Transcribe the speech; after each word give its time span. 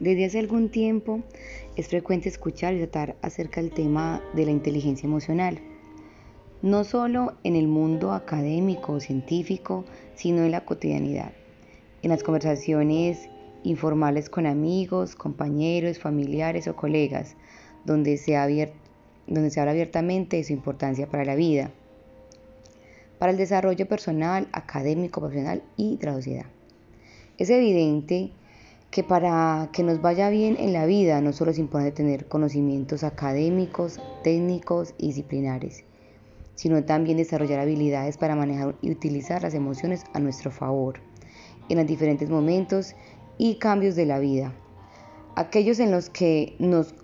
Desde 0.00 0.26
hace 0.26 0.38
algún 0.38 0.68
tiempo 0.68 1.22
es 1.74 1.88
frecuente 1.88 2.28
escuchar 2.28 2.72
y 2.74 2.78
tratar 2.78 3.16
acerca 3.20 3.60
del 3.60 3.72
tema 3.72 4.22
de 4.32 4.44
la 4.44 4.52
inteligencia 4.52 5.08
emocional, 5.08 5.58
no 6.62 6.84
solo 6.84 7.34
en 7.42 7.56
el 7.56 7.66
mundo 7.66 8.12
académico 8.12 8.92
o 8.92 9.00
científico, 9.00 9.84
sino 10.14 10.44
en 10.44 10.52
la 10.52 10.64
cotidianidad, 10.64 11.32
en 12.02 12.10
las 12.10 12.22
conversaciones 12.22 13.28
informales 13.64 14.30
con 14.30 14.46
amigos, 14.46 15.16
compañeros, 15.16 15.98
familiares 15.98 16.68
o 16.68 16.76
colegas, 16.76 17.34
donde 17.84 18.18
se, 18.18 18.34
donde 19.26 19.50
se 19.50 19.60
habla 19.60 19.72
abiertamente 19.72 20.36
de 20.36 20.44
su 20.44 20.52
importancia 20.52 21.08
para 21.08 21.24
la 21.24 21.34
vida, 21.34 21.72
para 23.18 23.32
el 23.32 23.36
desarrollo 23.36 23.88
personal, 23.88 24.46
académico, 24.52 25.20
profesional 25.20 25.64
y 25.76 25.96
de 25.96 26.06
la 26.06 26.14
sociedad. 26.14 26.46
Es 27.36 27.50
evidente 27.50 28.30
que 28.90 29.04
para 29.04 29.68
que 29.72 29.82
nos 29.82 30.00
vaya 30.00 30.30
bien 30.30 30.56
en 30.58 30.72
la 30.72 30.86
vida 30.86 31.20
no 31.20 31.32
solo 31.32 31.50
es 31.50 31.58
importante 31.58 31.96
tener 31.96 32.26
conocimientos 32.26 33.04
académicos, 33.04 34.00
técnicos 34.22 34.94
y 34.96 35.08
disciplinares, 35.08 35.84
sino 36.54 36.82
también 36.84 37.18
desarrollar 37.18 37.60
habilidades 37.60 38.16
para 38.16 38.34
manejar 38.34 38.74
y 38.80 38.90
utilizar 38.90 39.42
las 39.42 39.54
emociones 39.54 40.04
a 40.14 40.20
nuestro 40.20 40.50
favor 40.50 41.00
en 41.68 41.76
los 41.76 41.86
diferentes 41.86 42.30
momentos 42.30 42.94
y 43.36 43.56
cambios 43.56 43.94
de 43.94 44.06
la 44.06 44.18
vida. 44.18 44.54
Aquellos 45.36 45.78
en 45.80 45.90
los 45.90 46.08
que 46.08 46.56
nos 46.58 46.94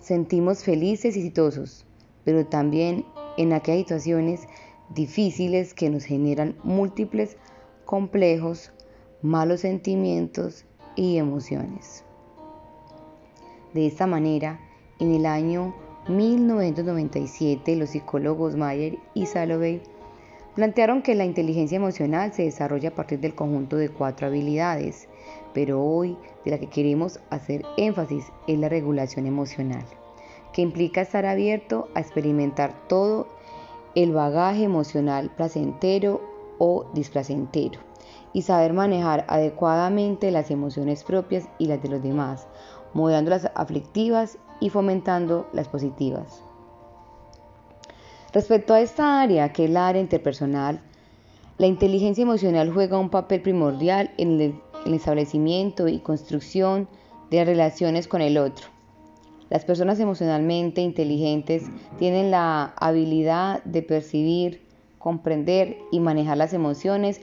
sentimos 0.00 0.64
felices 0.64 1.16
y 1.16 1.20
exitosos, 1.20 1.86
pero 2.24 2.44
también 2.46 3.06
en 3.38 3.52
aquellas 3.52 3.82
situaciones 3.82 4.40
difíciles 4.90 5.72
que 5.72 5.88
nos 5.88 6.04
generan 6.04 6.56
múltiples 6.64 7.36
complejos, 7.84 8.72
malos 9.22 9.60
sentimientos 9.60 10.66
y 10.96 11.16
emociones. 11.16 12.04
De 13.74 13.86
esta 13.86 14.06
manera, 14.06 14.60
en 14.98 15.14
el 15.14 15.26
año 15.26 15.74
1997, 16.08 17.76
los 17.76 17.90
psicólogos 17.90 18.56
Mayer 18.56 18.98
y 19.14 19.26
Salovey 19.26 19.82
plantearon 20.54 21.02
que 21.02 21.14
la 21.14 21.24
inteligencia 21.24 21.76
emocional 21.76 22.32
se 22.32 22.42
desarrolla 22.42 22.90
a 22.90 22.94
partir 22.94 23.20
del 23.20 23.34
conjunto 23.34 23.76
de 23.76 23.88
cuatro 23.88 24.26
habilidades, 24.26 25.08
pero 25.54 25.82
hoy 25.82 26.16
de 26.44 26.50
la 26.50 26.58
que 26.58 26.68
queremos 26.68 27.20
hacer 27.30 27.62
énfasis 27.76 28.26
es 28.46 28.58
la 28.58 28.68
regulación 28.68 29.26
emocional, 29.26 29.84
que 30.52 30.62
implica 30.62 31.00
estar 31.00 31.24
abierto 31.24 31.88
a 31.94 32.00
experimentar 32.00 32.74
todo 32.88 33.26
el 33.94 34.12
bagaje 34.12 34.64
emocional 34.64 35.30
placentero 35.36 36.20
o 36.64 36.86
displacentero 36.94 37.80
y 38.32 38.42
saber 38.42 38.72
manejar 38.72 39.24
adecuadamente 39.28 40.30
las 40.30 40.52
emociones 40.52 41.02
propias 41.02 41.48
y 41.58 41.66
las 41.66 41.82
de 41.82 41.88
los 41.88 42.00
demás, 42.00 42.46
moderando 42.94 43.30
las 43.30 43.50
aflictivas 43.56 44.38
y 44.60 44.70
fomentando 44.70 45.48
las 45.52 45.66
positivas. 45.66 46.44
Respecto 48.32 48.74
a 48.74 48.80
esta 48.80 49.20
área, 49.20 49.52
que 49.52 49.64
es 49.64 49.70
la 49.70 49.88
área 49.88 50.00
interpersonal, 50.00 50.80
la 51.58 51.66
inteligencia 51.66 52.22
emocional 52.22 52.72
juega 52.72 52.96
un 52.96 53.10
papel 53.10 53.42
primordial 53.42 54.12
en 54.16 54.40
el, 54.40 54.94
establecimiento 54.94 55.88
y 55.88 55.98
construcción 55.98 56.88
de 57.30 57.44
relaciones 57.44 58.06
con 58.06 58.22
el 58.22 58.38
otro. 58.38 58.66
Las 59.50 59.64
personas 59.64 59.98
emocionalmente 59.98 60.80
inteligentes 60.80 61.64
tienen 61.98 62.30
la 62.30 62.72
habilidad 62.76 63.64
de 63.64 63.82
percibir, 63.82 64.61
comprender 65.02 65.78
y 65.90 65.98
manejar 65.98 66.36
las 66.36 66.52
emociones 66.52 67.20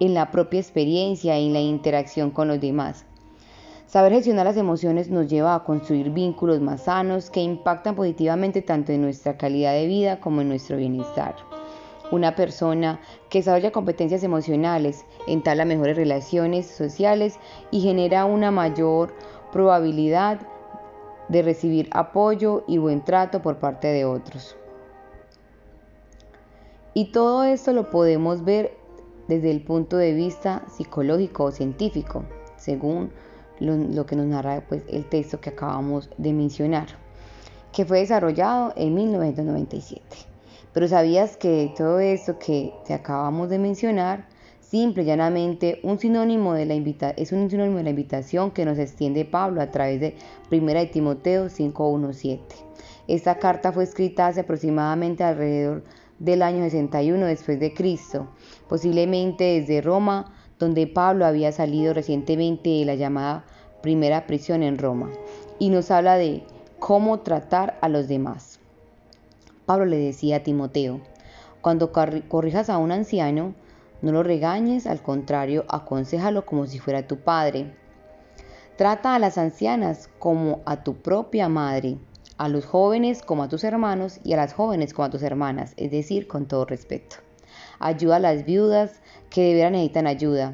en 0.00 0.12
la 0.12 0.32
propia 0.32 0.58
experiencia 0.60 1.38
y 1.38 1.46
en 1.46 1.52
la 1.52 1.60
interacción 1.60 2.30
con 2.32 2.48
los 2.48 2.60
demás. 2.60 3.04
Saber 3.86 4.12
gestionar 4.12 4.44
las 4.44 4.56
emociones 4.56 5.08
nos 5.08 5.28
lleva 5.28 5.54
a 5.54 5.62
construir 5.62 6.10
vínculos 6.10 6.60
más 6.60 6.82
sanos 6.82 7.30
que 7.30 7.40
impactan 7.40 7.94
positivamente 7.94 8.60
tanto 8.60 8.90
en 8.90 9.02
nuestra 9.02 9.36
calidad 9.36 9.72
de 9.74 9.86
vida 9.86 10.18
como 10.18 10.40
en 10.40 10.48
nuestro 10.48 10.76
bienestar. 10.76 11.36
Una 12.10 12.34
persona 12.34 13.00
que 13.30 13.38
desarrolla 13.38 13.70
competencias 13.70 14.24
emocionales 14.24 15.04
entabla 15.28 15.64
mejores 15.64 15.96
relaciones 15.96 16.66
sociales 16.66 17.38
y 17.70 17.80
genera 17.80 18.24
una 18.24 18.50
mayor 18.50 19.14
probabilidad 19.52 20.40
de 21.28 21.42
recibir 21.42 21.88
apoyo 21.92 22.64
y 22.66 22.78
buen 22.78 23.04
trato 23.04 23.42
por 23.42 23.58
parte 23.58 23.88
de 23.88 24.04
otros. 24.04 24.56
Y 26.96 27.12
todo 27.12 27.44
esto 27.44 27.74
lo 27.74 27.90
podemos 27.90 28.42
ver 28.42 28.72
desde 29.28 29.50
el 29.50 29.60
punto 29.62 29.98
de 29.98 30.14
vista 30.14 30.64
psicológico 30.66 31.44
o 31.44 31.50
científico, 31.50 32.24
según 32.56 33.10
lo, 33.60 34.06
que 34.06 34.16
nos 34.16 34.24
narra 34.24 34.64
pues, 34.66 34.82
el 34.88 35.04
texto 35.04 35.38
que 35.38 35.50
acabamos 35.50 36.08
de 36.16 36.32
mencionar, 36.32 36.86
que 37.70 37.84
fue 37.84 37.98
desarrollado 37.98 38.72
en 38.76 38.94
1997. 38.94 40.00
Pero 40.72 40.88
sabías 40.88 41.36
que 41.36 41.70
todo 41.76 42.00
esto 42.00 42.38
que 42.38 42.72
te 42.86 42.94
acabamos 42.94 43.50
de 43.50 43.58
mencionar, 43.58 44.26
simple 44.62 45.02
y 45.02 45.06
llanamente 45.06 45.80
un 45.82 45.98
sinónimo 45.98 46.54
de 46.54 46.64
la 46.64 46.76
es 47.14 47.30
un 47.30 47.50
sinónimo 47.50 47.76
de 47.76 47.84
la 47.84 47.90
invitación 47.90 48.52
que 48.52 48.64
nos 48.64 48.78
extiende 48.78 49.26
Pablo 49.26 49.60
a 49.60 49.70
través 49.70 50.00
de 50.00 50.16
1 50.50 50.66
de 50.72 50.86
Timoteo 50.86 51.44
5.1.7. 51.48 52.38
Esta 53.08 53.38
carta 53.38 53.70
fue 53.70 53.84
escrita 53.84 54.26
hace 54.26 54.40
aproximadamente 54.40 55.22
alrededor 55.22 55.84
del 56.18 56.42
año 56.42 56.64
61 56.64 57.26
después 57.26 57.60
de 57.60 57.72
Cristo, 57.72 58.28
posiblemente 58.68 59.60
desde 59.60 59.80
Roma, 59.80 60.34
donde 60.58 60.88
Pablo 60.88 61.24
había 61.24 61.52
salido 61.52 61.94
recientemente 61.94 62.70
de 62.70 62.84
la 62.84 62.96
llamada 62.96 63.44
primera 63.80 64.26
prisión 64.26 64.64
en 64.64 64.78
Roma, 64.78 65.12
y 65.60 65.68
nos 65.68 65.92
habla 65.92 66.16
de 66.16 66.42
cómo 66.80 67.20
tratar 67.20 67.78
a 67.80 67.88
los 67.88 68.08
demás. 68.08 68.58
Pablo 69.66 69.84
le 69.84 69.98
decía 69.98 70.36
a 70.36 70.42
Timoteo, 70.42 71.00
cuando 71.60 71.92
corrijas 71.92 72.70
a 72.70 72.78
un 72.78 72.90
anciano, 72.90 73.54
no 74.02 74.10
lo 74.10 74.24
regañes, 74.24 74.86
al 74.86 75.00
contrario, 75.00 75.64
aconsejalo 75.68 76.44
como 76.44 76.66
si 76.66 76.80
fuera 76.80 77.06
tu 77.06 77.18
padre. 77.18 77.72
Trata 78.76 79.14
a 79.14 79.18
las 79.20 79.38
ancianas 79.38 80.10
como 80.18 80.60
a 80.66 80.82
tu 80.82 80.96
propia 80.96 81.48
madre 81.48 81.98
a 82.38 82.48
los 82.48 82.66
jóvenes 82.66 83.22
como 83.22 83.42
a 83.42 83.48
tus 83.48 83.64
hermanos 83.64 84.20
y 84.24 84.32
a 84.32 84.36
las 84.36 84.52
jóvenes 84.52 84.92
como 84.92 85.06
a 85.06 85.10
tus 85.10 85.22
hermanas, 85.22 85.72
es 85.76 85.90
decir, 85.90 86.26
con 86.26 86.46
todo 86.46 86.64
respeto. 86.64 87.16
Ayuda 87.78 88.16
a 88.16 88.20
las 88.20 88.44
viudas 88.44 89.00
que 89.30 89.42
de 89.42 89.54
veras 89.54 89.72
necesitan 89.72 90.06
ayuda. 90.06 90.52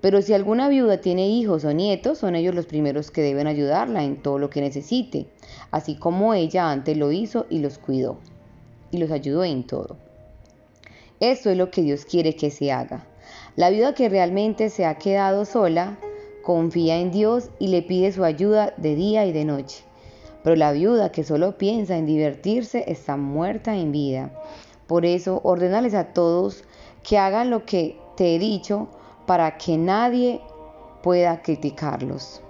Pero 0.00 0.20
si 0.20 0.34
alguna 0.34 0.68
viuda 0.68 1.00
tiene 1.00 1.28
hijos 1.28 1.64
o 1.64 1.72
nietos, 1.72 2.18
son 2.18 2.36
ellos 2.36 2.54
los 2.54 2.66
primeros 2.66 3.10
que 3.10 3.22
deben 3.22 3.46
ayudarla 3.46 4.04
en 4.04 4.22
todo 4.22 4.38
lo 4.38 4.50
que 4.50 4.60
necesite, 4.60 5.26
así 5.70 5.96
como 5.96 6.34
ella 6.34 6.70
antes 6.70 6.96
lo 6.96 7.10
hizo 7.10 7.46
y 7.48 7.60
los 7.60 7.78
cuidó 7.78 8.18
y 8.90 8.98
los 8.98 9.10
ayudó 9.10 9.44
en 9.44 9.64
todo. 9.64 9.96
Esto 11.20 11.50
es 11.50 11.56
lo 11.56 11.70
que 11.70 11.82
Dios 11.82 12.04
quiere 12.04 12.36
que 12.36 12.50
se 12.50 12.70
haga. 12.70 13.06
La 13.56 13.70
viuda 13.70 13.94
que 13.94 14.08
realmente 14.08 14.70
se 14.70 14.84
ha 14.84 14.98
quedado 14.98 15.44
sola, 15.44 15.98
confía 16.42 16.98
en 16.98 17.10
Dios 17.10 17.50
y 17.58 17.68
le 17.68 17.82
pide 17.82 18.12
su 18.12 18.24
ayuda 18.24 18.74
de 18.76 18.94
día 18.94 19.26
y 19.26 19.32
de 19.32 19.44
noche. 19.44 19.84
Pero 20.44 20.56
la 20.56 20.72
viuda 20.72 21.10
que 21.10 21.24
solo 21.24 21.58
piensa 21.58 21.96
en 21.96 22.06
divertirse 22.06 22.84
está 22.86 23.16
muerta 23.16 23.74
en 23.74 23.90
vida. 23.90 24.30
Por 24.86 25.06
eso, 25.06 25.40
ordenales 25.42 25.94
a 25.94 26.12
todos 26.12 26.64
que 27.02 27.18
hagan 27.18 27.50
lo 27.50 27.64
que 27.64 27.98
te 28.16 28.36
he 28.36 28.38
dicho 28.38 28.88
para 29.26 29.56
que 29.56 29.78
nadie 29.78 30.42
pueda 31.02 31.42
criticarlos. 31.42 32.42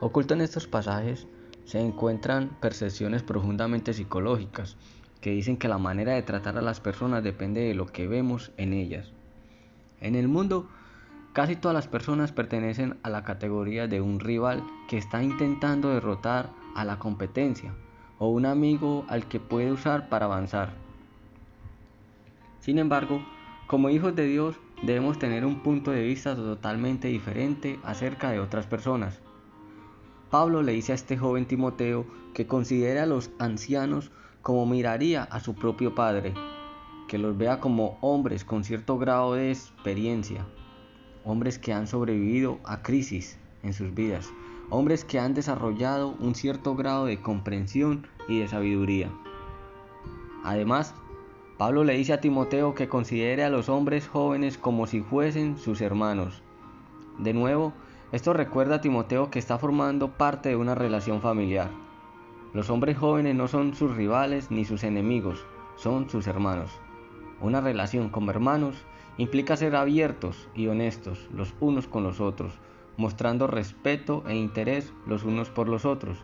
Oculto 0.00 0.34
en 0.34 0.40
estos 0.40 0.66
pasajes 0.66 1.26
se 1.64 1.80
encuentran 1.80 2.50
percepciones 2.60 3.22
profundamente 3.22 3.94
psicológicas 3.94 4.76
que 5.20 5.30
dicen 5.30 5.56
que 5.56 5.68
la 5.68 5.78
manera 5.78 6.12
de 6.12 6.22
tratar 6.22 6.58
a 6.58 6.62
las 6.62 6.80
personas 6.80 7.24
depende 7.24 7.62
de 7.62 7.74
lo 7.74 7.86
que 7.86 8.06
vemos 8.06 8.50
en 8.56 8.74
ellas. 8.74 9.12
En 10.00 10.16
el 10.16 10.28
mundo 10.28 10.68
Casi 11.34 11.56
todas 11.56 11.74
las 11.74 11.88
personas 11.88 12.30
pertenecen 12.30 12.96
a 13.02 13.10
la 13.10 13.24
categoría 13.24 13.88
de 13.88 14.00
un 14.00 14.20
rival 14.20 14.62
que 14.86 14.98
está 14.98 15.20
intentando 15.20 15.90
derrotar 15.90 16.50
a 16.76 16.84
la 16.84 17.00
competencia 17.00 17.74
o 18.20 18.28
un 18.28 18.46
amigo 18.46 19.04
al 19.08 19.26
que 19.26 19.40
puede 19.40 19.72
usar 19.72 20.08
para 20.08 20.26
avanzar. 20.26 20.74
Sin 22.60 22.78
embargo, 22.78 23.20
como 23.66 23.90
hijos 23.90 24.14
de 24.14 24.26
Dios 24.26 24.60
debemos 24.84 25.18
tener 25.18 25.44
un 25.44 25.60
punto 25.60 25.90
de 25.90 26.04
vista 26.04 26.36
totalmente 26.36 27.08
diferente 27.08 27.80
acerca 27.82 28.30
de 28.30 28.38
otras 28.38 28.68
personas. 28.68 29.20
Pablo 30.30 30.62
le 30.62 30.70
dice 30.70 30.92
a 30.92 30.94
este 30.94 31.16
joven 31.16 31.46
Timoteo 31.46 32.06
que 32.32 32.46
considere 32.46 33.00
a 33.00 33.06
los 33.06 33.32
ancianos 33.40 34.12
como 34.40 34.66
miraría 34.66 35.24
a 35.24 35.40
su 35.40 35.56
propio 35.56 35.96
padre, 35.96 36.32
que 37.08 37.18
los 37.18 37.36
vea 37.36 37.58
como 37.58 37.98
hombres 38.02 38.44
con 38.44 38.62
cierto 38.62 38.98
grado 38.98 39.34
de 39.34 39.50
experiencia, 39.50 40.46
hombres 41.24 41.58
que 41.58 41.72
han 41.72 41.86
sobrevivido 41.86 42.58
a 42.64 42.82
crisis 42.82 43.38
en 43.62 43.72
sus 43.72 43.94
vidas, 43.94 44.30
hombres 44.70 45.04
que 45.04 45.18
han 45.18 45.34
desarrollado 45.34 46.14
un 46.20 46.34
cierto 46.34 46.74
grado 46.76 47.06
de 47.06 47.20
comprensión 47.20 48.06
y 48.28 48.40
de 48.40 48.48
sabiduría. 48.48 49.10
Además, 50.44 50.94
Pablo 51.56 51.84
le 51.84 51.96
dice 51.96 52.12
a 52.12 52.20
Timoteo 52.20 52.74
que 52.74 52.88
considere 52.88 53.44
a 53.44 53.50
los 53.50 53.68
hombres 53.68 54.08
jóvenes 54.08 54.58
como 54.58 54.86
si 54.86 55.00
fuesen 55.00 55.56
sus 55.56 55.80
hermanos. 55.80 56.42
De 57.18 57.32
nuevo, 57.32 57.72
esto 58.12 58.32
recuerda 58.32 58.76
a 58.76 58.80
Timoteo 58.80 59.30
que 59.30 59.38
está 59.38 59.58
formando 59.58 60.10
parte 60.16 60.50
de 60.50 60.56
una 60.56 60.74
relación 60.74 61.20
familiar. 61.20 61.70
Los 62.52 62.70
hombres 62.70 62.98
jóvenes 62.98 63.34
no 63.34 63.48
son 63.48 63.74
sus 63.74 63.96
rivales 63.96 64.50
ni 64.50 64.64
sus 64.64 64.84
enemigos, 64.84 65.44
son 65.76 66.10
sus 66.10 66.26
hermanos. 66.26 66.70
Una 67.40 67.60
relación 67.60 68.10
como 68.10 68.30
hermanos 68.30 68.76
implica 69.18 69.56
ser 69.56 69.76
abiertos 69.76 70.48
y 70.54 70.66
honestos 70.66 71.28
los 71.32 71.54
unos 71.60 71.86
con 71.86 72.02
los 72.02 72.20
otros, 72.20 72.58
mostrando 72.96 73.46
respeto 73.46 74.24
e 74.26 74.34
interés 74.34 74.92
los 75.06 75.24
unos 75.24 75.50
por 75.50 75.68
los 75.68 75.84
otros. 75.84 76.18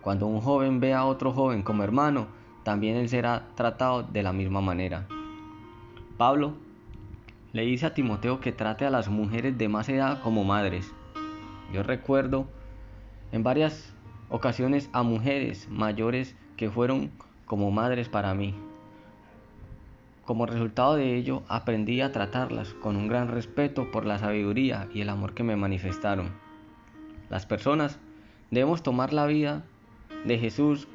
Cuando 0.00 0.26
un 0.26 0.40
joven 0.40 0.80
ve 0.80 0.94
a 0.94 1.04
otro 1.04 1.32
joven 1.32 1.62
como 1.62 1.82
hermano, 1.82 2.28
también 2.62 2.96
él 2.96 3.08
será 3.08 3.48
tratado 3.54 4.02
de 4.02 4.22
la 4.22 4.32
misma 4.32 4.60
manera. 4.60 5.06
Pablo 6.16 6.54
le 7.52 7.62
dice 7.62 7.86
a 7.86 7.94
Timoteo 7.94 8.40
que 8.40 8.52
trate 8.52 8.84
a 8.84 8.90
las 8.90 9.08
mujeres 9.08 9.56
de 9.56 9.68
más 9.68 9.88
edad 9.88 10.20
como 10.22 10.44
madres. 10.44 10.92
Yo 11.72 11.82
recuerdo 11.82 12.46
en 13.32 13.42
varias 13.42 13.94
ocasiones 14.28 14.90
a 14.92 15.02
mujeres 15.02 15.68
mayores 15.70 16.36
que 16.56 16.70
fueron 16.70 17.10
como 17.44 17.70
madres 17.70 18.08
para 18.08 18.34
mí. 18.34 18.54
Como 20.26 20.44
resultado 20.44 20.96
de 20.96 21.16
ello, 21.16 21.44
aprendí 21.46 22.00
a 22.00 22.10
tratarlas 22.10 22.74
con 22.74 22.96
un 22.96 23.06
gran 23.06 23.28
respeto 23.28 23.92
por 23.92 24.04
la 24.04 24.18
sabiduría 24.18 24.88
y 24.92 25.00
el 25.00 25.08
amor 25.08 25.34
que 25.34 25.44
me 25.44 25.54
manifestaron. 25.54 26.32
Las 27.30 27.46
personas 27.46 28.00
debemos 28.50 28.82
tomar 28.82 29.12
la 29.12 29.26
vida 29.26 29.62
de 30.24 30.36
Jesús 30.36 30.88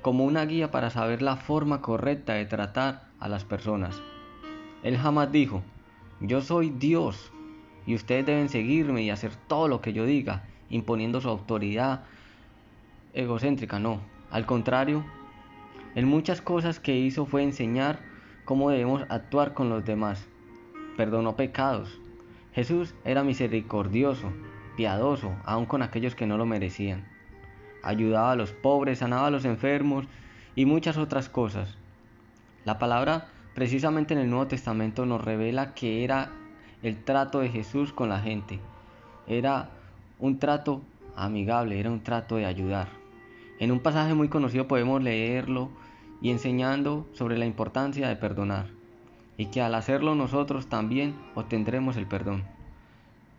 como 0.00 0.24
una 0.24 0.46
guía 0.46 0.70
para 0.70 0.88
saber 0.88 1.20
la 1.20 1.36
forma 1.36 1.82
correcta 1.82 2.32
de 2.32 2.46
tratar 2.46 3.04
a 3.20 3.28
las 3.28 3.44
personas. 3.44 4.00
Él 4.82 4.96
jamás 4.96 5.30
dijo, 5.30 5.62
yo 6.20 6.40
soy 6.40 6.70
Dios 6.70 7.32
y 7.86 7.94
ustedes 7.94 8.24
deben 8.24 8.48
seguirme 8.48 9.02
y 9.02 9.10
hacer 9.10 9.32
todo 9.46 9.68
lo 9.68 9.82
que 9.82 9.92
yo 9.92 10.06
diga, 10.06 10.44
imponiendo 10.70 11.20
su 11.20 11.28
autoridad 11.28 12.04
egocéntrica. 13.12 13.78
No, 13.78 14.00
al 14.30 14.46
contrario, 14.46 15.04
en 15.94 16.06
muchas 16.06 16.40
cosas 16.40 16.80
que 16.80 16.96
hizo 16.96 17.26
fue 17.26 17.42
enseñar 17.42 18.08
cómo 18.50 18.70
debemos 18.70 19.06
actuar 19.08 19.54
con 19.54 19.68
los 19.68 19.84
demás. 19.84 20.26
Perdonó 20.96 21.36
pecados. 21.36 22.00
Jesús 22.52 22.96
era 23.04 23.22
misericordioso, 23.22 24.32
piadoso, 24.76 25.36
aun 25.44 25.66
con 25.66 25.82
aquellos 25.82 26.16
que 26.16 26.26
no 26.26 26.36
lo 26.36 26.46
merecían 26.46 27.06
ayudaba 27.84 28.32
a 28.32 28.36
los 28.36 28.50
pobres, 28.50 28.98
sanaba 28.98 29.28
a 29.28 29.30
los 29.30 29.44
enfermos 29.44 30.06
y 30.56 30.66
muchas 30.66 30.96
otras 30.96 31.28
cosas. 31.28 31.76
La 32.64 32.80
palabra 32.80 33.28
precisamente 33.54 34.14
en 34.14 34.20
el 34.20 34.30
Nuevo 34.30 34.48
Testamento 34.48 35.06
nos 35.06 35.22
revela 35.22 35.72
que 35.72 36.02
era 36.02 36.32
el 36.82 37.04
trato 37.04 37.38
de 37.38 37.50
Jesús 37.50 37.92
con 37.92 38.08
la 38.08 38.18
gente. 38.18 38.58
Era 39.28 39.70
un 40.18 40.40
trato 40.40 40.82
amigable, 41.14 41.78
era 41.78 41.88
un 41.88 42.02
trato 42.02 42.34
de 42.34 42.46
ayudar. 42.46 42.88
En 43.60 43.70
un 43.70 43.78
pasaje 43.78 44.12
muy 44.14 44.26
conocido 44.28 44.66
podemos 44.66 45.00
leerlo 45.00 45.70
y 46.20 46.30
enseñando 46.30 47.06
sobre 47.12 47.38
la 47.38 47.46
importancia 47.46 48.08
de 48.08 48.16
perdonar 48.16 48.66
y 49.40 49.46
que 49.46 49.62
al 49.62 49.74
hacerlo 49.74 50.14
nosotros 50.14 50.66
también 50.66 51.14
obtendremos 51.34 51.96
el 51.96 52.06
perdón. 52.06 52.44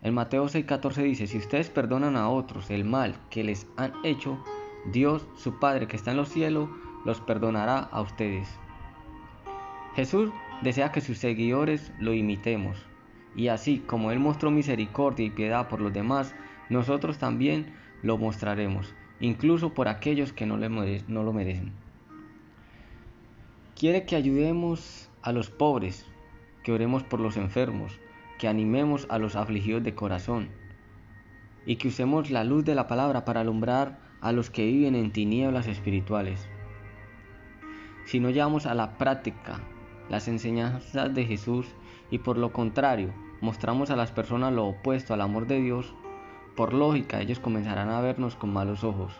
En 0.02 0.16
Mateo 0.16 0.46
6:14 0.46 1.04
dice, 1.04 1.28
si 1.28 1.38
ustedes 1.38 1.70
perdonan 1.70 2.16
a 2.16 2.28
otros 2.28 2.72
el 2.72 2.86
mal 2.86 3.16
que 3.30 3.44
les 3.44 3.68
han 3.78 3.94
hecho, 4.04 4.44
Dios, 4.92 5.28
su 5.36 5.60
Padre 5.60 5.88
que 5.88 5.96
está 5.96 6.10
en 6.10 6.18
los 6.18 6.30
cielos, 6.30 6.70
los 7.06 7.22
perdonará 7.22 7.78
a 7.80 8.02
ustedes. 8.02 8.50
Jesús 9.96 10.32
desea 10.64 10.92
que 10.92 11.02
sus 11.02 11.20
seguidores 11.20 11.92
lo 12.00 12.16
imitemos, 12.16 12.78
y 13.36 13.50
así 13.50 13.78
como 13.78 14.12
Él 14.12 14.18
mostró 14.18 14.50
misericordia 14.50 15.28
y 15.28 15.30
piedad 15.30 15.68
por 15.68 15.82
los 15.82 15.94
demás, 15.94 16.34
nosotros 16.70 17.20
también 17.20 17.76
lo 18.02 18.18
mostraremos, 18.18 18.96
incluso 19.20 19.74
por 19.76 19.88
aquellos 19.88 20.34
que 20.34 20.48
no, 20.48 20.58
lo 20.58 21.34
merecen. 21.34 21.74
Quiere 23.82 24.06
que 24.06 24.16
ayudemos 24.16 25.10
a 25.24 25.32
los 25.32 25.50
pobres, 25.50 26.06
que 26.62 26.72
oremos 26.72 27.02
por 27.02 27.20
los 27.20 27.36
enfermos, 27.36 28.00
que 28.38 28.48
animemos 28.48 29.08
a 29.10 29.18
los 29.18 29.36
afligidos 29.36 29.82
de 29.82 29.96
corazón 29.96 30.50
y 31.66 31.78
que 31.78 31.88
usemos 31.88 32.30
la 32.30 32.44
luz 32.44 32.64
de 32.64 32.76
la 32.76 32.86
palabra 32.86 33.26
para 33.26 33.42
alumbrar 33.42 33.98
a 34.22 34.34
los 34.34 34.52
que 34.52 34.68
viven 34.68 34.94
en 34.94 35.12
tinieblas 35.12 35.66
espirituales. 35.66 36.48
Si 38.06 38.20
no 38.20 38.30
llevamos 38.30 38.68
a 38.68 38.76
la 38.76 39.00
práctica 39.00 39.64
las 40.10 40.28
enseñanzas 40.28 41.16
de 41.16 41.26
Jesús 41.26 41.66
y 42.12 42.20
por 42.20 42.38
lo 42.38 42.54
contrario 42.54 43.12
mostramos 43.42 43.90
a 43.90 43.96
las 43.96 44.12
personas 44.12 44.54
lo 44.54 44.68
opuesto 44.68 45.16
al 45.16 45.22
amor 45.22 45.48
de 45.48 45.60
Dios, 45.60 45.96
por 46.56 46.76
lógica 46.76 47.20
ellos 47.20 47.40
comenzarán 47.40 47.90
a 47.90 48.00
vernos 48.00 48.36
con 48.36 48.54
malos 48.54 48.84
ojos. 48.84 49.12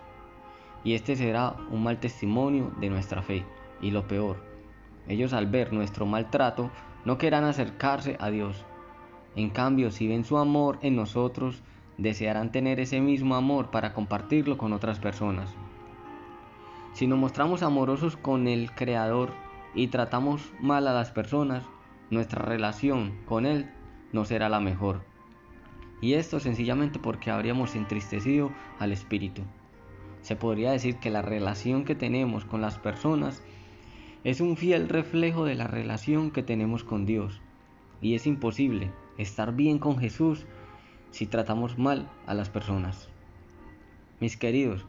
Y 0.84 0.94
este 0.94 1.16
será 1.16 1.56
un 1.72 1.82
mal 1.82 2.00
testimonio 2.00 2.72
de 2.80 2.92
nuestra 2.92 3.24
fe. 3.24 3.44
Y 3.82 3.90
lo 3.90 4.06
peor, 4.06 4.51
ellos 5.12 5.34
al 5.34 5.48
ver 5.48 5.74
nuestro 5.74 6.06
maltrato 6.06 6.72
no 7.06 7.18
querrán 7.18 7.44
acercarse 7.44 8.18
a 8.20 8.30
Dios 8.30 8.66
en 9.36 9.50
cambio, 9.50 9.92
si 9.92 10.08
ven 10.08 10.26
su 10.26 10.38
amor 10.38 10.78
en 10.82 10.96
nosotros, 10.96 11.62
desearán 11.98 12.52
tener 12.52 12.80
ese 12.80 13.00
mismo 13.00 13.36
amor 13.36 13.72
para 13.72 13.94
compartirlo 13.94 14.58
con 14.58 14.74
otras 14.74 15.00
personas. 15.00 15.54
Si 16.94 17.08
nos 17.08 17.18
mostramos 17.18 17.64
amorosos 17.64 18.18
con 18.18 18.48
el 18.48 18.72
Creador 18.72 19.32
y 19.74 19.88
tratamos 19.88 20.52
mal 20.60 20.88
a 20.88 20.94
las 20.94 21.12
personas, 21.12 21.64
nuestra 22.10 22.44
relación 22.44 23.18
con 23.26 23.46
Él 23.46 23.72
no 24.12 24.26
será 24.26 24.50
la 24.50 24.60
mejor. 24.60 25.02
Y 26.02 26.16
esto 26.16 26.42
sencillamente 26.42 27.00
porque 27.00 27.32
habríamos 27.32 27.76
entristecido 27.76 28.52
al 28.80 28.92
Espíritu. 28.92 29.44
Se 30.24 30.36
podría 30.36 30.72
decir 30.72 30.98
que 30.98 31.10
la 31.10 31.22
relación 31.22 31.86
que 31.86 31.96
tenemos 31.96 32.44
con 32.44 32.60
las 32.60 32.78
personas 32.80 33.42
es 34.24 34.40
un 34.40 34.56
fiel 34.56 34.88
reflejo 34.88 35.46
de 35.46 35.56
la 35.56 35.68
relación 35.68 36.32
que 36.32 36.44
tenemos 36.44 36.84
con 36.84 37.06
Dios. 37.06 37.42
Y 38.02 38.16
es 38.16 38.28
imposible 38.28 38.92
estar 39.18 39.56
bien 39.56 39.80
con 39.80 39.98
Jesús 39.98 40.46
si 41.10 41.26
tratamos 41.26 41.78
mal 41.78 42.10
a 42.26 42.34
las 42.34 42.50
personas. 42.50 43.10
Mis 44.20 44.38
queridos, 44.38 44.86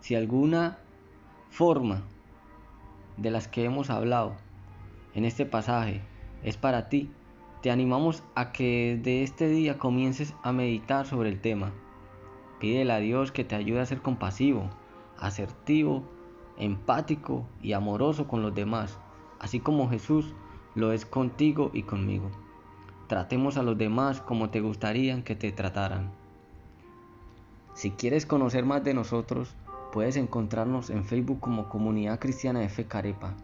si 0.00 0.14
alguna 0.14 0.78
forma 1.50 2.02
de 3.16 3.30
las 3.30 3.48
que 3.48 3.64
hemos 3.64 3.90
hablado 3.90 4.36
en 5.14 5.24
este 5.24 5.46
pasaje 5.46 6.00
es 6.42 6.56
para 6.56 6.88
ti, 6.88 7.10
te 7.62 7.70
animamos 7.70 8.22
a 8.34 8.52
que 8.52 8.98
de 9.02 9.22
este 9.22 9.48
día 9.48 9.78
comiences 9.78 10.34
a 10.42 10.52
meditar 10.52 11.06
sobre 11.06 11.28
el 11.28 11.40
tema. 11.40 11.72
Pídele 12.60 12.92
a 12.92 12.98
Dios 12.98 13.32
que 13.32 13.44
te 13.44 13.54
ayude 13.54 13.80
a 13.80 13.86
ser 13.86 14.00
compasivo, 14.00 14.70
asertivo, 15.18 16.04
empático 16.58 17.44
y 17.62 17.72
amoroso 17.72 18.26
con 18.28 18.42
los 18.42 18.54
demás, 18.54 18.98
así 19.40 19.60
como 19.60 19.88
Jesús 19.88 20.34
lo 20.74 20.92
es 20.92 21.06
contigo 21.06 21.70
y 21.72 21.82
conmigo. 21.82 22.30
Tratemos 23.08 23.56
a 23.56 23.62
los 23.62 23.76
demás 23.76 24.20
como 24.20 24.50
te 24.50 24.60
gustaría 24.60 25.22
que 25.24 25.36
te 25.36 25.52
trataran. 25.52 26.10
Si 27.74 27.90
quieres 27.90 28.24
conocer 28.24 28.64
más 28.64 28.82
de 28.84 28.94
nosotros, 28.94 29.54
puedes 29.92 30.16
encontrarnos 30.16 30.90
en 30.90 31.04
Facebook 31.04 31.40
como 31.40 31.68
Comunidad 31.68 32.18
Cristiana 32.18 32.60
de 32.60 32.68
Fe 32.68 32.86
Carepa. 32.86 33.34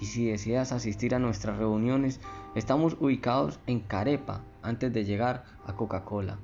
Y 0.00 0.06
si 0.06 0.26
deseas 0.26 0.72
asistir 0.72 1.14
a 1.14 1.18
nuestras 1.18 1.58
reuniones, 1.58 2.20
estamos 2.54 2.96
ubicados 3.00 3.58
en 3.66 3.80
Carepa 3.80 4.42
antes 4.62 4.92
de 4.92 5.04
llegar 5.04 5.44
a 5.66 5.74
Coca-Cola. 5.74 6.38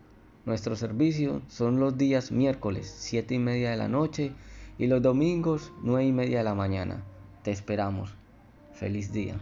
Nuestros 0.45 0.79
servicios 0.79 1.43
son 1.49 1.81
los 1.81 1.97
días 1.97 2.31
miércoles 2.31 2.95
7 2.99 3.35
y 3.35 3.39
media 3.39 3.71
de 3.71 3.77
la 3.77 3.89
noche 3.89 4.33
y 4.79 4.87
los 4.87 5.03
domingos 5.03 5.73
9 5.83 6.07
y 6.07 6.13
media 6.13 6.39
de 6.39 6.45
la 6.45 6.55
mañana. 6.55 7.05
Te 7.43 7.51
esperamos. 7.51 8.15
Feliz 8.73 9.13
día. 9.13 9.37